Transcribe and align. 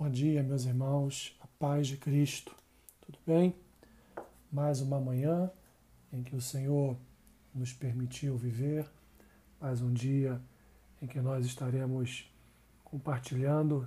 Bom 0.00 0.08
dia, 0.08 0.42
meus 0.42 0.64
irmãos, 0.64 1.36
a 1.42 1.46
paz 1.58 1.86
de 1.86 1.98
Cristo. 1.98 2.56
Tudo 3.02 3.18
bem? 3.26 3.54
Mais 4.50 4.80
uma 4.80 4.98
manhã 4.98 5.50
em 6.10 6.22
que 6.22 6.34
o 6.34 6.40
Senhor 6.40 6.96
nos 7.54 7.74
permitiu 7.74 8.34
viver, 8.34 8.88
mais 9.60 9.82
um 9.82 9.92
dia 9.92 10.40
em 11.02 11.06
que 11.06 11.20
nós 11.20 11.44
estaremos 11.44 12.32
compartilhando 12.82 13.86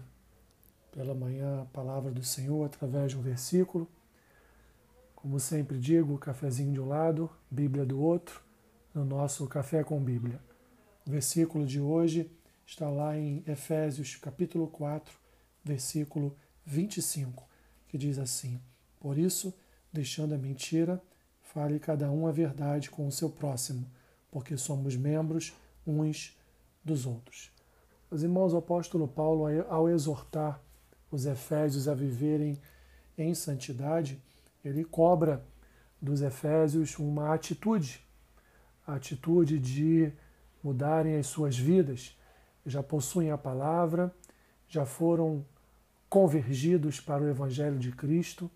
pela 0.91 1.15
manhã 1.15 1.63
a 1.63 1.65
palavra 1.65 2.11
do 2.11 2.23
Senhor 2.23 2.63
através 2.63 3.13
de 3.13 3.17
um 3.17 3.21
versículo. 3.23 3.89
Como 5.15 5.39
sempre 5.39 5.79
digo, 5.79 6.19
cafezinho 6.19 6.73
de 6.73 6.79
um 6.79 6.89
lado, 6.89 7.27
Bíblia 7.49 7.87
do 7.87 7.99
outro, 7.99 8.39
no 8.93 9.03
nosso 9.03 9.47
Café 9.47 9.83
com 9.83 9.99
Bíblia. 9.99 10.39
O 11.07 11.09
versículo 11.09 11.65
de 11.65 11.81
hoje 11.81 12.29
está 12.67 12.87
lá 12.87 13.17
em 13.17 13.43
Efésios 13.47 14.15
capítulo 14.15 14.67
4, 14.67 15.22
versículo 15.63 16.35
25, 16.65 17.47
que 17.87 17.97
diz 17.97 18.19
assim: 18.19 18.59
Por 18.99 19.17
isso, 19.17 19.53
deixando 19.91 20.35
a 20.35 20.37
mentira, 20.37 21.01
fale 21.41 21.79
cada 21.79 22.11
um 22.11 22.27
a 22.27 22.31
verdade 22.31 22.89
com 22.89 23.07
o 23.07 23.11
seu 23.11 23.29
próximo, 23.29 23.85
porque 24.31 24.57
somos 24.57 24.95
membros 24.95 25.53
uns 25.85 26.37
dos 26.83 27.05
outros. 27.05 27.51
Os 28.09 28.23
irmãos, 28.23 28.53
o 28.53 28.57
apóstolo 28.57 29.07
Paulo, 29.07 29.45
ao 29.69 29.89
exortar 29.89 30.61
os 31.09 31.25
efésios 31.25 31.87
a 31.87 31.93
viverem 31.93 32.59
em 33.17 33.33
santidade, 33.33 34.21
ele 34.63 34.83
cobra 34.83 35.45
dos 36.01 36.21
efésios 36.21 36.97
uma 36.97 37.33
atitude, 37.33 38.03
a 38.85 38.95
atitude 38.95 39.59
de 39.59 40.11
mudarem 40.63 41.17
as 41.17 41.27
suas 41.27 41.57
vidas, 41.57 42.17
já 42.65 42.81
possuem 42.81 43.31
a 43.31 43.37
palavra, 43.37 44.13
já 44.67 44.85
foram 44.85 45.45
convergidos 46.13 46.99
para 46.99 47.23
o 47.23 47.27
Evangelho 47.27 47.79
de 47.79 47.91
Cristo, 47.91 48.47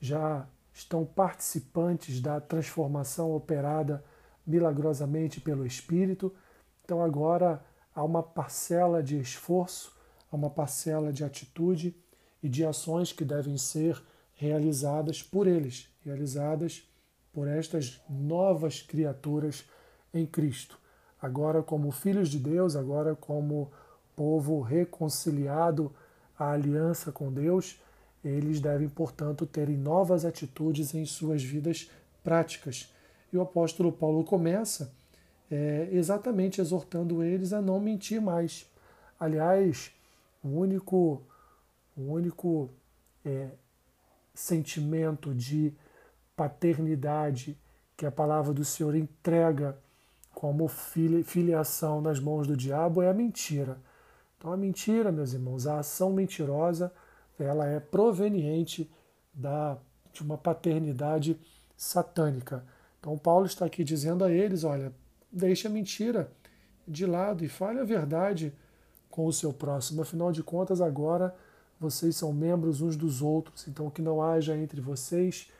já 0.00 0.48
estão 0.72 1.04
participantes 1.04 2.22
da 2.22 2.40
transformação 2.40 3.36
operada 3.36 4.02
milagrosamente 4.46 5.38
pelo 5.38 5.66
Espírito. 5.66 6.34
Então 6.82 7.02
agora 7.02 7.62
há 7.94 8.02
uma 8.02 8.22
parcela 8.22 9.02
de 9.02 9.20
esforço, 9.20 9.94
há 10.32 10.36
uma 10.36 10.48
parcela 10.48 11.12
de 11.12 11.22
atitude 11.22 11.94
e 12.42 12.48
de 12.48 12.64
ações 12.64 13.12
que 13.12 13.26
devem 13.26 13.58
ser 13.58 14.02
realizadas 14.32 15.22
por 15.22 15.46
eles, 15.46 15.90
realizadas 16.02 16.90
por 17.30 17.46
estas 17.46 18.00
novas 18.08 18.80
criaturas 18.80 19.68
em 20.14 20.24
Cristo. 20.24 20.78
Agora 21.20 21.62
como 21.62 21.90
filhos 21.90 22.30
de 22.30 22.38
Deus, 22.38 22.74
agora 22.74 23.14
como 23.14 23.70
povo 24.16 24.62
reconciliado 24.62 25.94
a 26.38 26.50
aliança 26.50 27.10
com 27.10 27.32
Deus, 27.32 27.80
eles 28.24 28.60
devem, 28.60 28.88
portanto, 28.88 29.46
terem 29.46 29.76
novas 29.76 30.24
atitudes 30.24 30.94
em 30.94 31.04
suas 31.04 31.42
vidas 31.42 31.90
práticas. 32.22 32.92
E 33.32 33.36
o 33.36 33.40
apóstolo 33.40 33.92
Paulo 33.92 34.24
começa 34.24 34.92
é, 35.50 35.88
exatamente 35.92 36.60
exortando 36.60 37.22
eles 37.22 37.52
a 37.52 37.62
não 37.62 37.78
mentir 37.80 38.20
mais. 38.20 38.68
Aliás, 39.18 39.92
o 40.42 40.48
único, 40.48 41.22
o 41.96 42.12
único 42.12 42.70
é, 43.24 43.50
sentimento 44.34 45.34
de 45.34 45.72
paternidade 46.34 47.56
que 47.96 48.04
a 48.04 48.12
palavra 48.12 48.52
do 48.52 48.64
Senhor 48.64 48.94
entrega 48.94 49.76
como 50.34 50.68
filiação 50.68 52.02
nas 52.02 52.20
mãos 52.20 52.46
do 52.46 52.56
diabo 52.56 53.00
é 53.00 53.08
a 53.08 53.14
mentira. 53.14 53.78
Então 54.46 54.54
a 54.54 54.56
mentira, 54.56 55.10
meus 55.10 55.32
irmãos, 55.32 55.66
a 55.66 55.80
ação 55.80 56.12
mentirosa, 56.12 56.92
ela 57.36 57.66
é 57.66 57.80
proveniente 57.80 58.88
da, 59.34 59.76
de 60.12 60.22
uma 60.22 60.38
paternidade 60.38 61.36
satânica. 61.76 62.64
Então 63.00 63.18
Paulo 63.18 63.44
está 63.44 63.66
aqui 63.66 63.82
dizendo 63.82 64.22
a 64.22 64.30
eles, 64.30 64.62
olha, 64.62 64.92
deixe 65.32 65.66
a 65.66 65.70
mentira 65.70 66.30
de 66.86 67.04
lado 67.04 67.44
e 67.44 67.48
fale 67.48 67.80
a 67.80 67.84
verdade 67.84 68.54
com 69.10 69.26
o 69.26 69.32
seu 69.32 69.52
próximo. 69.52 70.02
Afinal 70.02 70.30
de 70.30 70.44
contas, 70.44 70.80
agora 70.80 71.34
vocês 71.80 72.14
são 72.14 72.32
membros 72.32 72.80
uns 72.80 72.94
dos 72.94 73.20
outros, 73.20 73.66
então 73.66 73.90
que 73.90 74.00
não 74.00 74.22
haja 74.22 74.56
entre 74.56 74.80
vocês 74.80 75.50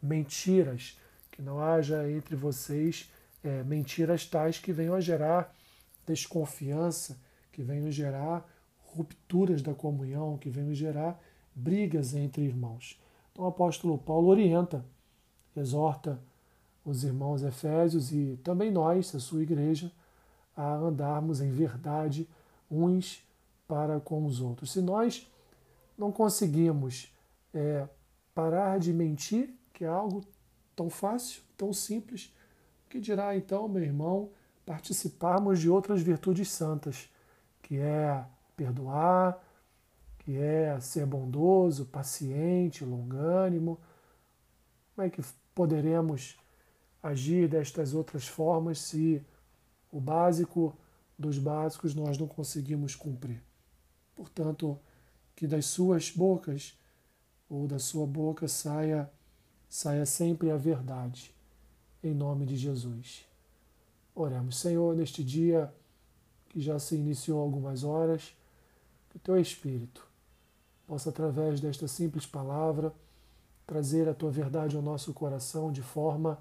mentiras, 0.00 0.96
que 1.32 1.42
não 1.42 1.60
haja 1.60 2.08
entre 2.08 2.36
vocês 2.36 3.10
é, 3.42 3.64
mentiras 3.64 4.24
tais 4.24 4.56
que 4.56 4.72
venham 4.72 4.94
a 4.94 5.00
gerar 5.00 5.52
desconfiança, 6.06 7.25
que 7.56 7.62
venham 7.62 7.90
gerar 7.90 8.46
rupturas 8.94 9.62
da 9.62 9.72
comunhão, 9.72 10.36
que 10.36 10.50
venham 10.50 10.74
gerar 10.74 11.18
brigas 11.54 12.12
entre 12.12 12.42
irmãos. 12.42 13.00
Então 13.32 13.46
o 13.46 13.48
apóstolo 13.48 13.96
Paulo 13.96 14.28
orienta, 14.28 14.84
exorta 15.56 16.20
os 16.84 17.02
irmãos 17.02 17.42
efésios 17.42 18.12
e 18.12 18.38
também 18.44 18.70
nós, 18.70 19.14
a 19.14 19.18
sua 19.18 19.42
igreja, 19.42 19.90
a 20.54 20.74
andarmos 20.74 21.40
em 21.40 21.50
verdade 21.50 22.28
uns 22.70 23.26
para 23.66 23.98
com 24.00 24.26
os 24.26 24.42
outros. 24.42 24.72
Se 24.72 24.82
nós 24.82 25.26
não 25.96 26.12
conseguimos 26.12 27.10
é, 27.54 27.88
parar 28.34 28.78
de 28.78 28.92
mentir, 28.92 29.48
que 29.72 29.82
é 29.82 29.88
algo 29.88 30.22
tão 30.76 30.90
fácil, 30.90 31.40
tão 31.56 31.72
simples, 31.72 32.34
que 32.90 33.00
dirá 33.00 33.34
então, 33.34 33.66
meu 33.66 33.82
irmão, 33.82 34.28
participarmos 34.66 35.58
de 35.58 35.70
outras 35.70 36.02
virtudes 36.02 36.50
santas, 36.50 37.08
que 37.66 37.78
é 37.78 38.24
perdoar, 38.56 39.42
que 40.20 40.38
é 40.38 40.78
ser 40.78 41.04
bondoso, 41.04 41.84
paciente, 41.86 42.84
longânimo. 42.84 43.80
Como 44.94 45.04
é 45.04 45.10
que 45.10 45.20
poderemos 45.52 46.38
agir 47.02 47.48
destas 47.48 47.92
outras 47.92 48.28
formas 48.28 48.78
se 48.78 49.20
o 49.90 50.00
básico 50.00 50.76
dos 51.18 51.38
básicos 51.38 51.92
nós 51.92 52.16
não 52.16 52.28
conseguimos 52.28 52.94
cumprir? 52.94 53.42
Portanto, 54.14 54.78
que 55.34 55.48
das 55.48 55.66
suas 55.66 56.08
bocas 56.08 56.78
ou 57.50 57.66
da 57.66 57.80
sua 57.80 58.06
boca 58.06 58.46
saia 58.46 59.10
saia 59.68 60.06
sempre 60.06 60.52
a 60.52 60.56
verdade, 60.56 61.34
em 62.00 62.14
nome 62.14 62.46
de 62.46 62.56
Jesus. 62.56 63.26
Oremos, 64.14 64.56
Senhor, 64.56 64.94
neste 64.94 65.24
dia 65.24 65.74
que 66.48 66.60
já 66.60 66.78
se 66.78 66.96
iniciou 66.96 67.40
há 67.40 67.42
algumas 67.42 67.84
horas, 67.84 68.34
que 69.10 69.16
o 69.16 69.20
teu 69.20 69.38
Espírito 69.38 70.06
possa, 70.86 71.10
através 71.10 71.60
desta 71.60 71.88
simples 71.88 72.26
palavra, 72.26 72.92
trazer 73.66 74.08
a 74.08 74.14
tua 74.14 74.30
verdade 74.30 74.76
ao 74.76 74.82
nosso 74.82 75.12
coração 75.12 75.72
de 75.72 75.82
forma 75.82 76.38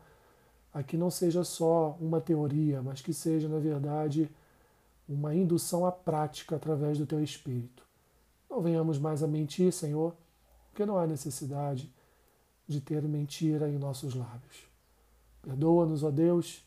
a 0.74 0.84
que 0.84 0.98
não 0.98 1.10
seja 1.10 1.44
só 1.44 1.98
uma 2.02 2.20
teoria, 2.20 2.82
mas 2.82 3.02
que 3.02 3.14
seja, 3.14 3.48
na 3.48 3.60
verdade, 3.60 4.30
uma 5.08 5.34
indução 5.34 5.86
à 5.86 5.92
prática 5.92 6.58
através 6.58 6.98
do 6.98 7.06
teu 7.06 7.24
Espírito. 7.24 7.84
Não 8.50 8.62
venhamos 8.62 9.00
mais 9.00 9.24
a 9.24 9.28
mentir, 9.28 9.72
Senhor, 9.72 10.14
porque 10.70 10.86
não 10.86 10.98
há 10.98 11.08
necessidade 11.08 11.90
de 12.68 12.82
ter 12.82 13.02
mentira 13.04 13.70
em 13.70 13.78
nossos 13.78 14.14
lábios. 14.14 14.68
Perdoa-nos, 15.42 16.04
ó 16.04 16.12
Deus, 16.12 16.64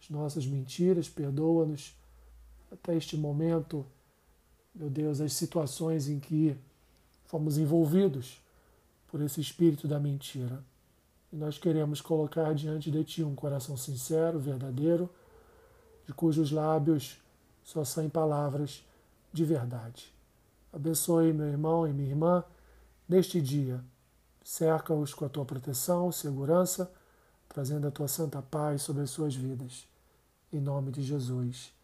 as 0.00 0.08
nossas 0.08 0.46
mentiras, 0.46 1.08
perdoa-nos 1.08 1.94
até 2.70 2.94
este 2.94 3.16
momento, 3.16 3.86
meu 4.74 4.90
Deus, 4.90 5.20
as 5.20 5.32
situações 5.32 6.08
em 6.08 6.18
que 6.18 6.56
fomos 7.24 7.58
envolvidos 7.58 8.40
por 9.08 9.20
esse 9.20 9.40
espírito 9.40 9.86
da 9.88 9.98
mentira. 9.98 10.62
E 11.32 11.36
nós 11.36 11.58
queremos 11.58 12.00
colocar 12.00 12.54
diante 12.54 12.90
de 12.90 13.04
Ti 13.04 13.22
um 13.22 13.34
coração 13.34 13.76
sincero, 13.76 14.38
verdadeiro, 14.38 15.08
de 16.06 16.12
cujos 16.12 16.50
lábios 16.50 17.18
só 17.64 17.84
saem 17.84 18.08
palavras 18.08 18.84
de 19.32 19.44
verdade. 19.44 20.14
Abençoe 20.72 21.32
meu 21.32 21.46
irmão 21.46 21.86
e 21.86 21.92
minha 21.92 22.08
irmã 22.08 22.44
neste 23.08 23.40
dia. 23.40 23.82
Cerca-os 24.44 25.12
com 25.12 25.24
a 25.24 25.28
tua 25.28 25.44
proteção, 25.44 26.12
segurança, 26.12 26.90
trazendo 27.48 27.88
a 27.88 27.90
tua 27.90 28.06
santa 28.06 28.40
paz 28.40 28.82
sobre 28.82 29.02
as 29.02 29.10
suas 29.10 29.34
vidas. 29.34 29.88
Em 30.52 30.60
nome 30.60 30.92
de 30.92 31.02
Jesus. 31.02 31.75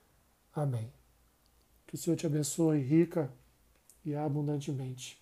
Amém. 0.53 0.93
Que 1.87 1.95
o 1.95 1.99
Senhor 1.99 2.17
te 2.17 2.27
abençoe 2.27 2.81
rica 2.81 3.33
e 4.05 4.15
abundantemente. 4.15 5.21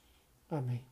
Amém. 0.49 0.85